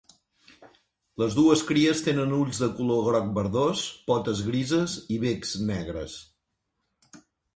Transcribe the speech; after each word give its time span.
Les 1.23 1.35
dues 1.39 1.61
cries 1.71 1.99
tenen 2.07 2.31
ulls 2.37 2.61
de 2.63 2.69
color 2.79 3.03
groc 3.09 3.29
verdós, 3.37 3.83
potes 4.09 4.41
grises 4.49 4.95
i 5.17 5.21
becs 5.27 5.55
negres. 5.69 6.17